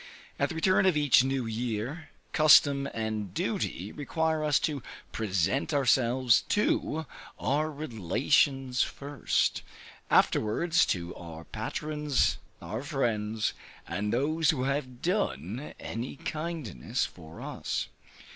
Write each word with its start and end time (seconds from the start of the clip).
At 0.39 0.49
the 0.49 0.55
return 0.55 0.87
of 0.87 0.97
each 0.97 1.23
new 1.23 1.45
year, 1.45 2.09
custom 2.33 2.87
and 2.91 3.35
duty 3.35 3.91
require 3.91 4.43
us 4.43 4.57
to 4.61 4.81
present 5.11 5.75
ourselves 5.75 6.41
to 6.49 7.05
our 7.37 7.69
relations 7.69 8.81
first; 8.81 9.61
afterwards 10.09 10.87
to 10.87 11.13
our 11.13 11.43
patrons, 11.43 12.39
our 12.63 12.81
friends, 12.81 13.53
and 13.87 14.11
those 14.11 14.49
who 14.49 14.63
have 14.63 15.03
done 15.03 15.75
any 15.79 16.15
kindness 16.15 17.05
for 17.05 17.39
us. 17.39 17.87